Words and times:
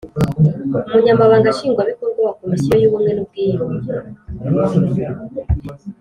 Umunyamabanga 0.87 1.53
Nshingwabikorwa 1.55 2.19
wa 2.27 2.33
Komisiyo 2.39 2.73
y’ubumwe 2.81 3.11
n’ubwiyunge 3.13 3.91